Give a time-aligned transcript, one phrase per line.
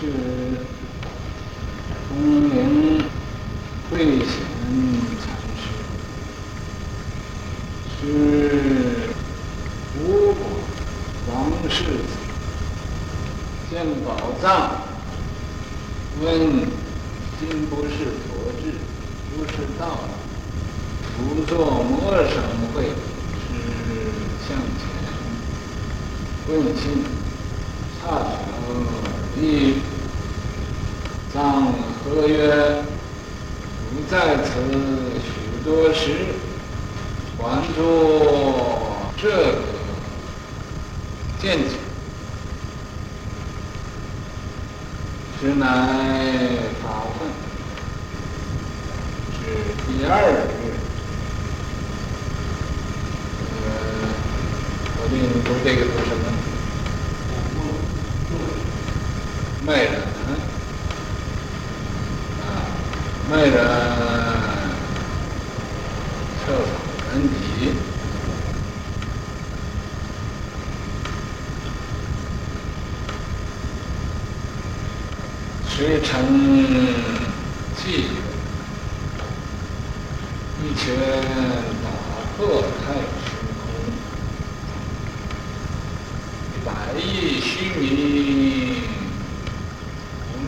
[0.00, 0.06] 是
[2.08, 2.54] 东陵
[3.90, 4.26] 慧显
[5.20, 5.24] 禅
[5.56, 5.62] 师，
[8.00, 8.02] 是
[10.00, 10.02] 吴
[10.34, 10.40] 国
[11.32, 11.34] 王
[11.70, 12.12] 世子，
[13.70, 13.72] 见
[14.04, 14.08] 宝
[14.42, 14.82] 藏，
[16.20, 16.26] 问
[17.38, 17.90] 今不是
[18.26, 18.28] 佛
[18.60, 18.62] 智，
[19.36, 19.82] 不是道，
[21.16, 21.52] 不作
[21.82, 22.34] 魔生
[22.74, 22.82] 会，
[23.48, 23.52] 是
[24.46, 24.82] 向前
[26.48, 26.82] 问心，
[28.00, 28.34] 差巧
[29.40, 29.73] 立
[32.28, 32.82] 曰？
[33.94, 34.50] 吾在此
[35.22, 35.28] 许
[35.64, 36.34] 多时，
[37.38, 37.82] 还作
[39.16, 39.62] 这个
[41.40, 41.76] 见解，
[45.40, 45.64] 实乃
[46.82, 46.84] 法
[47.18, 47.28] 分，
[49.38, 49.38] 是
[49.86, 50.34] 第二日。
[53.52, 53.66] 呃，
[54.96, 56.22] 我给你读这个读什么？
[59.66, 59.94] 卖人，
[62.42, 62.44] 啊，
[63.30, 63.54] 卖人，
[66.44, 66.62] 彻法
[67.14, 67.32] 门底，
[75.70, 76.12] 时成
[77.78, 77.88] 偈，
[80.64, 80.96] 一拳
[81.84, 81.90] 打
[82.38, 83.28] 破太虚
[83.60, 83.62] 空，
[86.64, 87.48] 百亿须
[87.78, 87.82] 弥。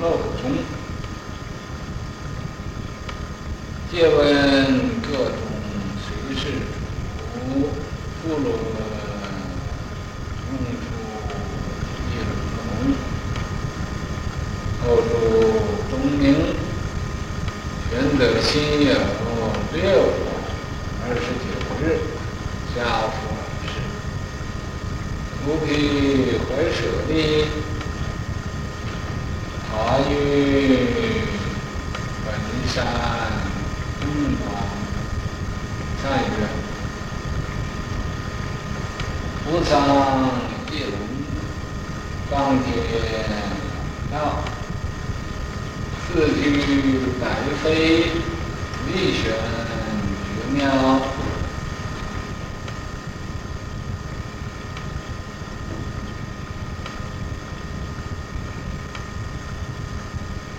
[0.00, 0.04] 漏
[0.40, 0.42] 中，
[3.90, 4.18] 借问
[5.02, 5.38] 各种
[6.00, 6.42] 随事
[7.34, 7.34] 主，
[8.22, 8.46] 不论
[10.48, 10.84] 用处
[12.08, 12.58] 亦不同。
[14.82, 15.12] 后注
[15.90, 16.24] 东陵，
[17.90, 18.88] 玄德辛酉
[19.72, 19.88] 六月
[21.04, 21.46] 二十九
[21.80, 21.84] 日，
[22.74, 22.76] 下
[23.10, 23.66] 复尔事。
[25.44, 25.68] 独辟
[26.48, 27.12] 怀舍利。
[29.68, 30.10] 他于
[32.24, 32.26] 本
[32.66, 32.74] 山
[34.00, 34.02] 东
[34.40, 34.42] 方
[36.02, 36.24] 三月，
[39.46, 39.70] 无上
[40.70, 40.92] 一轮，
[42.30, 42.32] 当
[42.62, 42.66] 天
[44.10, 44.14] 道，
[46.08, 46.42] 四句
[47.20, 47.22] 百
[47.62, 47.64] 非，
[48.86, 49.32] 力选
[50.22, 50.60] 绝妙。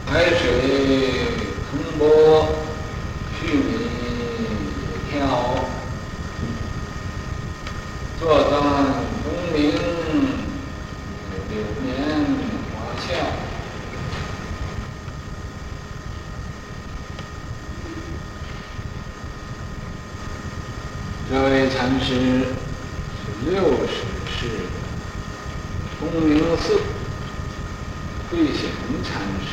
[0.09, 0.39] 海水
[1.69, 2.47] 腾波，
[3.39, 3.59] 须弥
[5.11, 5.15] 调，
[8.19, 8.53] 坐断
[9.23, 9.61] 东陵，
[11.49, 11.51] 柳
[11.83, 11.85] 绵
[12.71, 12.75] 花
[13.07, 13.07] 笑。
[21.69, 23.93] 禅师是六世
[24.29, 24.47] 时
[25.99, 26.79] 东陵寺
[28.29, 28.69] 慧显
[29.03, 29.47] 禅师。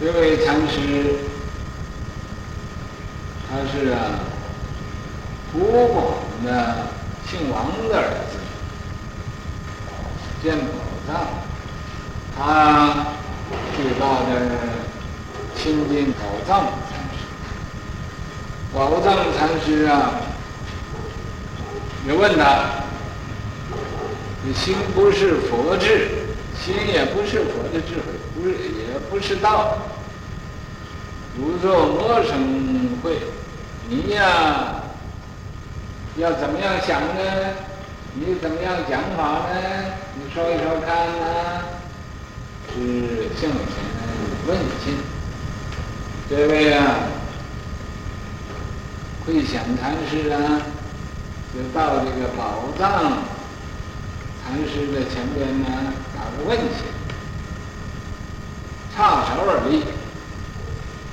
[0.00, 1.16] 这位禅师，
[3.48, 4.20] 他是啊，
[5.54, 6.88] 吴广的
[7.28, 8.38] 姓王的儿子，
[10.42, 10.66] 建宝
[11.06, 11.26] 藏，
[12.36, 13.06] 他
[13.76, 14.30] 最大的
[15.56, 16.72] 亲近宝藏。
[18.74, 20.12] 宝藏禅师啊，
[22.04, 22.64] 你问他，
[24.44, 26.10] 你心不是佛智，
[26.62, 28.12] 心也不是佛的智慧。
[28.34, 29.78] 不是，也不是道。
[31.36, 33.18] 如作魔生慧，
[33.88, 34.82] 你呀，
[36.16, 37.22] 要怎么样想呢？
[38.14, 39.56] 你怎么样讲法呢？
[40.14, 41.62] 你说一说看呢？
[42.74, 43.58] 是向前
[44.46, 44.94] 问心。
[46.28, 46.96] 这位啊，
[49.28, 50.62] 慧显禅师啊，
[51.52, 53.18] 就到这个宝藏
[54.42, 55.66] 禅师的前边呢，
[56.16, 56.86] 打个问亲。
[58.96, 59.82] 插手而立，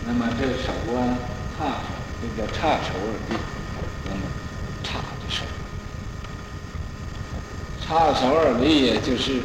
[0.08, 1.20] 那么这手啊，
[1.60, 1.76] 插手，
[2.22, 3.38] 这叫插手而立，
[4.06, 4.22] 那么
[4.82, 5.44] 插的手，
[7.86, 9.42] 插手而立，也就是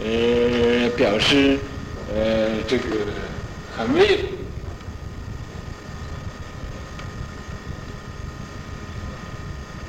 [0.00, 1.56] 呃表示
[2.12, 2.84] 呃这个
[3.76, 4.24] 很威。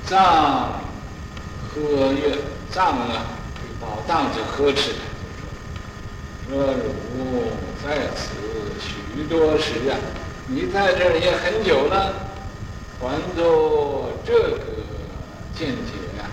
[0.10, 0.82] 藏
[1.70, 2.36] 呵曰，
[2.72, 4.94] 藏啊，这宝藏就呵斥
[6.50, 7.44] 他，说如。
[7.82, 8.36] 在此
[8.82, 9.96] 许多时啊，
[10.48, 12.12] 你在这儿也很久了，
[13.00, 14.60] 还做这个
[15.56, 16.26] 见解呀？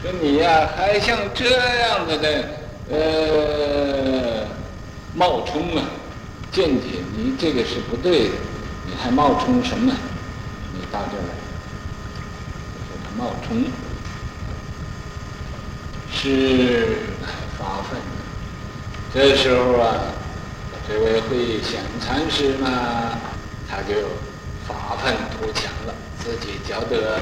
[0.00, 1.50] 说你呀，还像这
[1.80, 2.44] 样子的
[2.90, 4.46] 呃
[5.14, 5.82] 冒充啊，
[6.52, 8.34] 见解，你这个是不对的，
[8.86, 9.92] 你还冒充什么？
[10.72, 11.34] 你到这儿来，
[13.16, 13.64] 冒充
[16.12, 16.98] 是
[17.58, 17.98] 发奋。
[19.14, 19.96] 这时候啊，
[20.86, 23.18] 这位慧显禅师呢，
[23.68, 23.94] 他就
[24.66, 27.20] 发愤图强了，自己觉得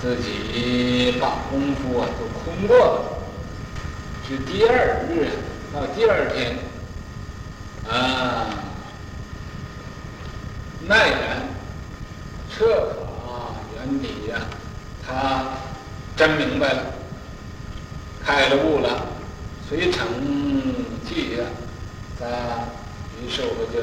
[0.00, 3.18] 自己把功夫啊都空过了，
[4.28, 5.30] 是第二日
[5.72, 6.58] 到第二天
[7.88, 8.50] 啊，
[10.86, 11.48] 耐然
[12.52, 13.09] 彻法，
[15.12, 15.44] 他
[16.16, 16.82] 真明白了，
[18.24, 19.06] 开了悟了，
[19.68, 20.06] 遂成
[21.04, 21.44] 偈呀，
[22.18, 22.26] 在
[23.20, 23.80] 于是我就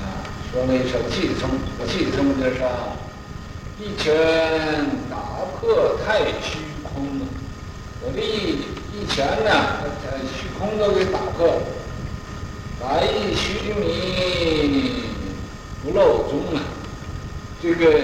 [0.00, 1.50] 啊说了一首偈颂，
[1.86, 2.56] 偈颂就是
[3.78, 4.06] 一拳
[5.10, 7.04] 打破太虚空。
[7.20, 7.28] 啊，
[8.00, 8.62] 我这一
[8.94, 9.50] 一拳呢，
[9.82, 11.62] 把虚空都给打破了，
[12.80, 15.02] 百亿须弥
[15.82, 16.62] 不露踪啊，
[17.60, 18.00] 这个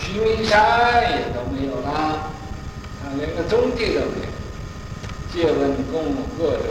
[0.00, 2.30] 须弥山也都没有了，啊，
[3.16, 4.28] 连个踪迹都没有。
[5.32, 6.64] 借问供各种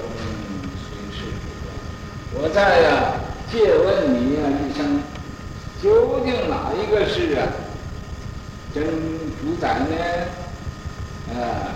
[0.82, 3.14] 谁是主，我在呀
[3.52, 5.00] 借问你呀一声，
[5.82, 7.48] 究竟哪一个是啊
[8.74, 8.84] 真
[9.40, 9.96] 主宰呢？
[11.34, 11.76] 啊，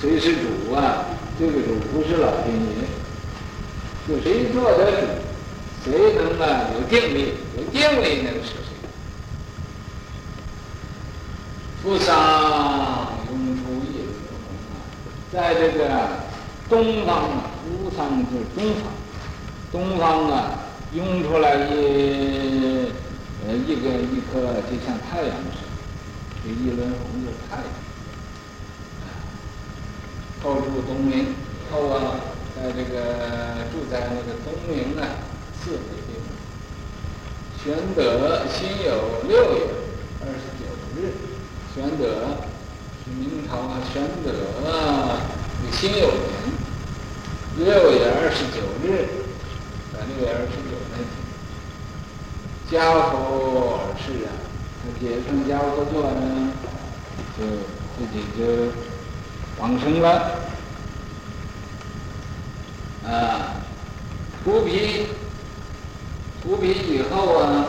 [0.00, 1.06] 谁是主啊？
[1.38, 2.84] 这个主不是老天爷，
[4.06, 7.32] 就谁做的主，谁能啊有定力？
[7.56, 8.52] 有定力那个是
[11.82, 11.82] 谁？
[11.82, 12.10] 菩萨。
[15.32, 15.86] 在这个
[16.68, 18.90] 东方啊，无上就是东方，
[19.70, 20.58] 东方啊，
[20.92, 22.90] 涌出来一
[23.46, 25.70] 呃一个一颗就像太阳似的，
[26.42, 27.64] 这一轮红就是太阳。
[30.42, 31.32] 后住东明，
[31.70, 32.18] 后啊，
[32.56, 35.06] 在这个住在那个东明啊，
[35.62, 36.28] 四个地方。
[37.62, 39.60] 玄德心有六月
[40.22, 40.49] 二十，
[41.80, 42.04] 玄德
[43.02, 43.10] 是。
[43.18, 44.30] 明朝啊，玄德
[45.72, 46.04] 辛酉年
[47.56, 49.08] 六月二十九日，
[49.90, 51.08] 在六月二十九那天，
[52.70, 54.28] 家佛而逝啊，
[54.82, 56.52] 他结成家佛座呢，
[57.38, 57.40] 就
[57.96, 58.40] 自己就
[59.58, 60.06] 往生了。
[63.06, 63.56] 啊，
[64.44, 65.06] 荼毗，
[66.42, 67.68] 荼毗以后啊，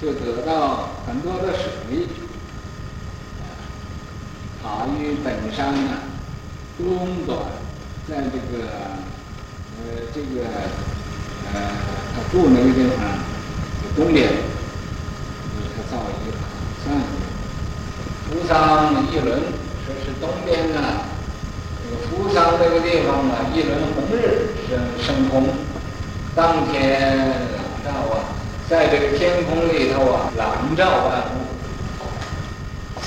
[0.00, 2.06] 就得到很多的水。
[4.66, 6.02] 塔于本山啊，
[6.76, 7.38] 东端，
[8.08, 8.66] 在这个
[9.78, 10.42] 呃这个
[11.54, 11.70] 呃
[12.12, 12.98] 他住那个地方
[13.94, 14.26] 东边，
[15.70, 16.42] 他造一个塔
[16.84, 16.98] 山，
[18.26, 19.38] 扶桑一轮，
[19.86, 20.82] 说是东边呢，
[21.84, 25.46] 这个扶桑这个地方啊，一轮红日升升空，
[26.34, 28.34] 当天朗照啊，
[28.68, 31.46] 在这个天空里头啊，朗照万物。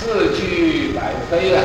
[0.01, 0.78] 四句
[1.29, 1.63] 可以的，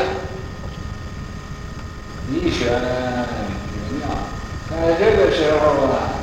[2.29, 4.29] 你选人啊。
[4.71, 6.21] 在这个时候啊，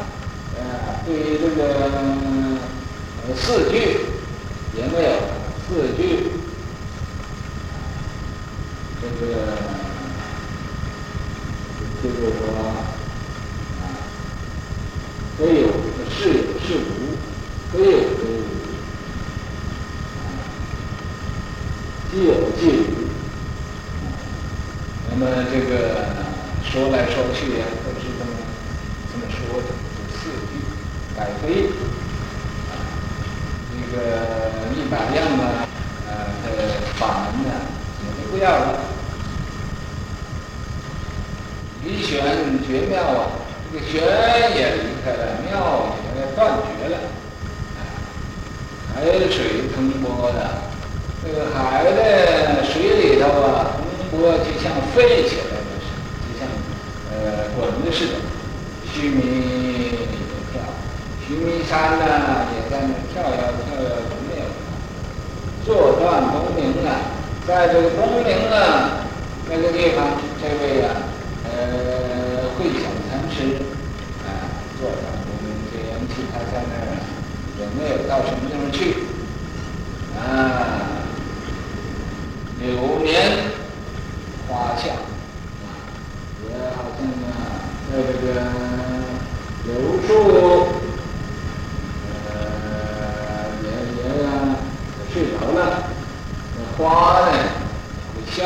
[0.56, 0.62] 呃，
[1.08, 1.60] 对于这个
[3.36, 3.76] 四句
[4.78, 5.10] 也没有
[5.68, 6.30] 四句，
[9.02, 9.28] 这个
[12.04, 12.62] 就是说啊，
[15.40, 15.68] 非有
[16.12, 17.18] 是有是无，
[17.74, 18.40] 非有非无。
[22.12, 23.08] 既有既无，
[25.10, 26.10] 那么这个
[26.66, 28.34] 说来说去呀，都是这么
[29.12, 30.58] 这么说的，就四句
[31.16, 31.70] 百飞，
[32.72, 32.74] 啊，
[33.70, 33.98] 这个
[34.74, 35.68] 一百样啊，
[36.10, 36.50] 呃，
[36.96, 37.54] 法门呢，
[38.01, 38.80] 也都不要了。
[41.84, 42.24] 离玄
[42.68, 43.30] 绝妙啊，
[43.72, 44.01] 这个玄
[44.58, 46.98] 也离开了，妙也断绝了，
[47.78, 47.80] 啊，
[48.96, 50.72] 海水腾波的。
[51.24, 56.50] 这个海的水里头啊，风波就像飞起来的似的，就像
[57.13, 57.13] 呃
[57.56, 58.13] 滚的似的。
[58.92, 59.22] 须弥
[59.94, 60.10] 也
[60.52, 60.66] 跳，
[61.22, 64.50] 须弥山呢也在那跳呀跳呀，都没有。
[65.63, 66.89] 坐断东冥啊，
[67.48, 69.06] 在这个东冥啊
[69.48, 70.89] 那个地方，这位啊
[71.46, 73.62] 呃慧显禅师
[74.25, 74.50] 啊，
[74.80, 76.98] 坐断东冥，这元气他在那儿
[77.60, 79.06] 也没有到什么地方去
[80.18, 80.89] 啊。
[82.82, 83.14] 流年
[84.50, 85.70] 华夏啊，
[86.50, 87.32] 也好像啊，
[87.92, 88.28] 在这个
[89.66, 89.70] 柳
[90.02, 90.10] 树，
[92.26, 92.34] 呃，
[93.62, 93.66] 也
[93.98, 94.26] 也呀，
[95.14, 95.60] 睡着了，
[96.58, 96.82] 那花
[97.20, 97.32] 呢
[98.16, 98.40] 会笑，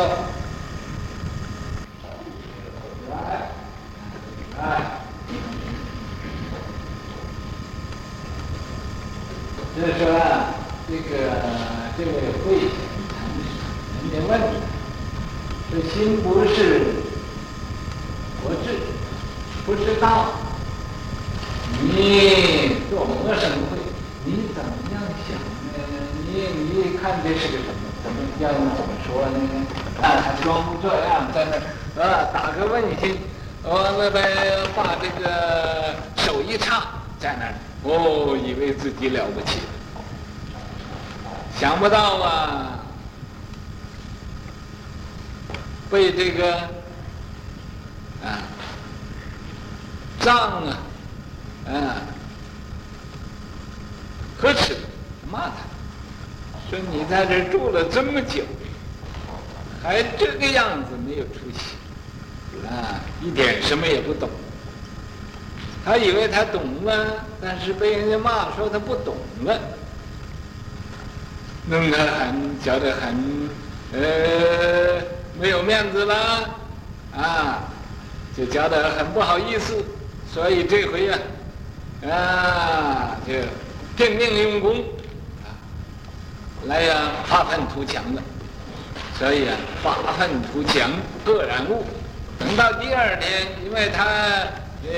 [3.10, 3.16] 来，
[4.60, 4.60] 来，
[9.78, 10.04] 就是说
[10.90, 11.04] 这个
[11.98, 12.12] 这位
[14.12, 14.12] 慧。
[14.12, 14.40] 请问，
[15.72, 16.96] 这心不是
[18.42, 18.80] 佛智，
[19.66, 20.28] 不是道。
[21.82, 23.78] 你做魔生会，
[24.24, 25.78] 你怎么样想呢？
[26.28, 27.82] 你你看这是个什么？
[28.04, 29.38] 怎么要怎么说呢？
[30.02, 31.46] 啊，还装这样在
[31.96, 33.18] 那啊，打个问心，
[33.64, 34.22] 完了呗，
[34.76, 36.86] 把这个手一插，
[37.20, 39.60] 在那，哦，以为自己了不起，
[41.60, 42.80] 想不到啊，
[45.96, 46.54] 被这个
[48.22, 48.44] 啊
[50.20, 50.78] 藏啊，
[51.70, 51.96] 啊，
[54.38, 54.76] 呵斥，
[55.32, 55.56] 骂他。
[56.70, 58.44] 说你在这住了这么久，
[59.82, 64.30] 还这个样子没有出息，啊，一点什么也不懂。
[65.86, 69.58] 他以为他懂了，但是被人家骂说他不懂了，
[71.70, 73.50] 弄得很觉得很
[73.94, 75.02] 呃
[75.40, 76.16] 没有面子了，
[77.16, 77.64] 啊，
[78.38, 79.84] 就觉得很不好意思，
[80.34, 81.18] 所以这回呀，
[82.10, 83.34] 啊，就
[83.98, 84.76] 拼命用功。
[85.44, 85.48] 啊
[86.68, 88.22] 来呀，发愤图强的，
[89.20, 90.90] 所以啊，发愤图强，
[91.24, 91.86] 赫然悟。
[92.40, 94.04] 等到第二天，因为他
[94.84, 94.90] 呃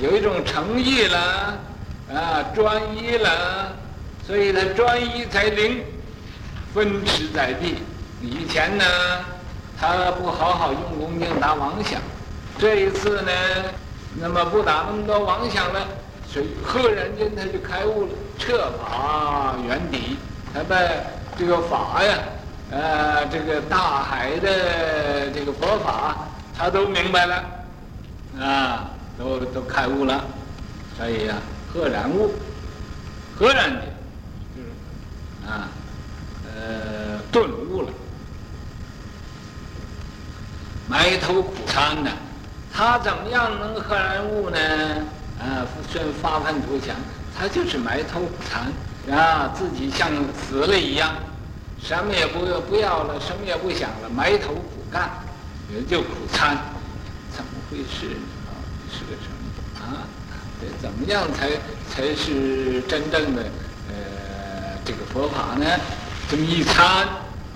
[0.00, 1.58] 有一种诚意了，
[2.10, 3.72] 啊，专一了，
[4.26, 5.82] 所以他专一才灵，
[6.72, 7.76] 分持在地。
[8.24, 8.84] 以前呢，
[9.78, 12.00] 他不好好用功，净打妄想。
[12.58, 13.30] 这一次呢，
[14.20, 15.86] 那么不打那么多妄想了。
[16.26, 20.16] 所以赫然间他就开悟了，彻法圆底，
[20.52, 20.76] 他把
[21.38, 22.18] 这个法呀，
[22.70, 26.26] 呃，这个大海的这个佛法，
[26.56, 27.44] 他都明白了，
[28.40, 30.24] 啊，都都开悟了，
[30.98, 31.36] 所以呀，
[31.72, 32.34] 赫然悟，
[33.38, 33.80] 赫然间，
[34.56, 35.68] 就是啊，
[36.46, 37.88] 呃，顿悟了，
[40.94, 42.10] 埋头苦参呢，
[42.72, 44.58] 他怎么样能赫然悟呢？
[45.40, 46.94] 啊，虽发愤图强，
[47.36, 48.72] 他就是埋头苦参
[49.12, 51.12] 啊，自己像死了一样，
[51.82, 55.10] 什么也不不要了，什么也不想了，埋头苦干，
[55.68, 56.56] 也就苦参，
[57.36, 58.22] 怎么回事呢？
[58.46, 58.54] 啊，
[58.88, 60.06] 是个什么啊？
[60.60, 61.50] 这怎么样才
[61.90, 63.42] 才是真正的
[63.88, 65.66] 呃这个佛法呢？
[66.30, 66.86] 这么一参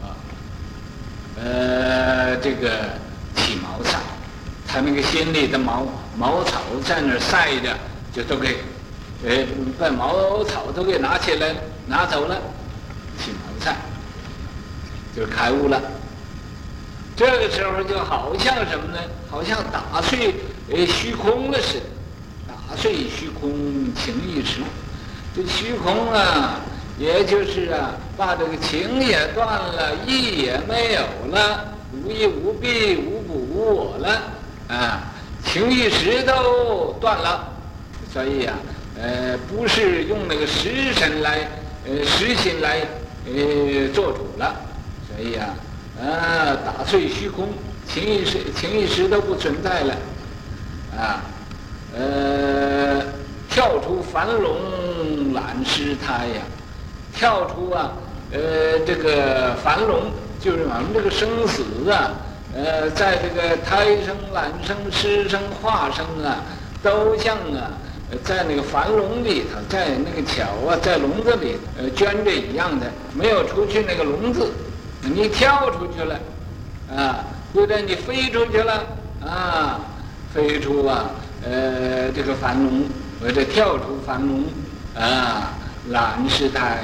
[0.03, 0.19] 啊，
[1.41, 2.99] 呃，这个
[3.83, 4.01] 起毛上。
[4.67, 7.75] 他那个心里的茅茅草在那儿晒着，
[8.13, 8.59] 就都给，
[9.27, 9.47] 哎，
[9.79, 11.55] 把茅草都给拿起来
[11.87, 12.37] 拿走了，
[13.19, 13.77] 起茅菜，
[15.17, 15.81] 就开悟了。
[17.17, 18.99] 这个时候就好像什么呢？
[19.31, 20.35] 好像打碎
[20.71, 21.85] 哎虚空了似的，
[22.47, 23.51] 打碎虚空
[23.95, 24.61] 情一时。
[25.35, 26.61] 这虚空啊，
[26.99, 31.01] 也就是啊，把这个情也断了，意也没有
[31.33, 33.18] 了，无义无弊，无
[33.73, 34.23] 我了。
[34.69, 35.01] 啊，
[35.43, 37.49] 情欲石都断了，
[38.13, 41.49] 所以呀、啊，呃，不是用那个实身来，
[41.87, 42.81] 呃，实心来，
[43.25, 44.55] 呃，做主了，
[45.09, 45.55] 所以呀、
[45.99, 47.49] 啊，啊，打碎虚空，
[47.89, 49.95] 情欲时，情欲石都不存在了，
[50.95, 51.23] 啊，
[51.97, 53.03] 呃，
[53.49, 56.43] 跳出樊笼揽尸胎呀，
[57.15, 57.93] 跳出啊，
[58.33, 62.13] 呃，这个樊笼就是我们这个生死啊。
[62.55, 66.43] 呃，在这个胎生、卵生、湿生、化生啊，
[66.83, 67.71] 都像啊，
[68.25, 74.51] 在那个樊笼里头，在那个桥啊，在笼子里呃圈着一样的，没有出去那个笼子，
[75.03, 76.19] 你跳出去了，
[76.97, 77.25] 啊，
[77.55, 78.83] 或者你飞出去了，
[79.25, 79.81] 啊，
[80.33, 81.11] 飞出啊，
[81.45, 82.85] 呃，这个樊笼
[83.21, 84.45] 或者跳出樊笼，
[84.97, 85.53] 啊，
[85.91, 86.79] 卵尸胎，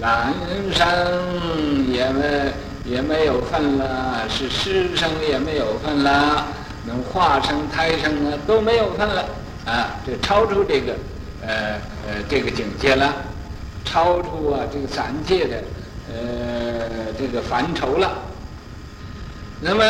[0.00, 0.32] 卵
[0.72, 2.52] 生也没。
[2.88, 6.46] 也没有份了，是师生也没有份了，
[6.86, 9.24] 能化生胎生啊都没有份了
[9.66, 9.90] 啊！
[10.06, 10.94] 这超出这个
[11.46, 11.74] 呃
[12.06, 13.12] 呃这个境界了，
[13.84, 15.62] 超出啊这个三界的
[16.14, 18.10] 呃这个范畴了。
[19.60, 19.84] 那么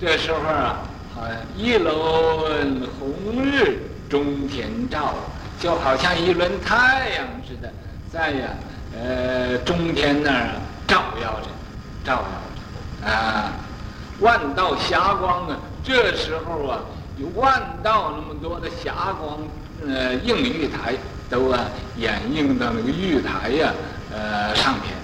[0.00, 0.80] 这时候啊，
[1.12, 5.14] 好像一轮红日中天照，
[5.58, 7.72] 就好像一轮太阳似的，
[8.12, 8.48] 在呀
[8.96, 10.50] 呃中天那儿
[10.86, 11.48] 照耀着。
[12.04, 13.52] 照耀着啊，
[14.20, 15.56] 万道霞光啊！
[15.82, 16.80] 这时候啊，
[17.16, 19.38] 有万道那么多的霞光，
[19.86, 20.94] 呃，映玉台
[21.28, 21.64] 都啊，
[21.96, 23.72] 掩映到那个玉台呀、
[24.12, 24.94] 呃，上面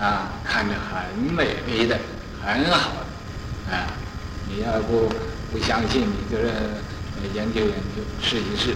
[0.00, 1.96] 啊，看着很美丽的，
[2.44, 3.86] 很好的啊。
[4.48, 5.08] 你要不
[5.52, 6.52] 不相信，你就是
[7.34, 8.72] 研究研究，试一试，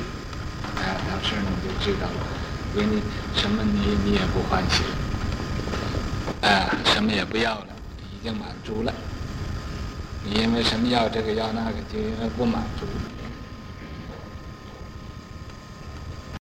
[0.77, 2.27] 啊，到时候你就知道了。
[2.75, 3.03] 给你
[3.35, 5.08] 什么你，你你也不欢喜了。
[6.43, 7.67] 啊，什么也不要了，
[8.13, 8.93] 已经满足了。
[10.25, 12.87] 你因为什么要这个要那个，就因为不满足。